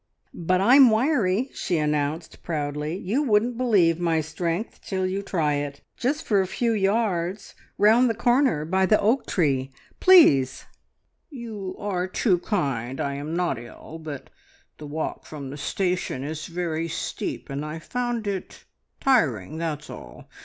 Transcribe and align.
"But 0.33 0.61
I'm 0.61 0.89
wiry," 0.89 1.51
she 1.53 1.77
announced 1.77 2.41
proudly. 2.41 2.97
"You 2.97 3.21
wouldn't 3.21 3.55
believe 3.55 3.99
my 3.99 4.19
strength 4.19 4.81
till 4.81 5.05
you 5.05 5.21
try 5.21 5.53
it. 5.57 5.81
Just 5.95 6.23
for 6.25 6.41
a 6.41 6.47
few 6.47 6.71
yards.... 6.71 7.53
Round 7.77 8.09
the 8.09 8.15
corner 8.15 8.65
by 8.65 8.87
the 8.87 8.99
oak 8.99 9.27
tree. 9.27 9.69
Please!" 9.99 10.65
"You 11.29 11.75
are 11.77 12.07
too 12.07 12.39
kind. 12.39 12.99
I 12.99 13.13
am 13.13 13.35
not 13.35 13.59
ill, 13.59 13.99
but 14.01 14.31
the 14.79 14.87
walk 14.87 15.27
from 15.27 15.51
the 15.51 15.55
station 15.57 16.23
is 16.23 16.47
very 16.47 16.87
steep 16.87 17.47
and 17.51 17.63
I 17.63 17.77
found 17.77 18.25
it 18.25 18.65
tiring, 19.01 19.59
that's 19.59 19.87
all. 19.87 20.27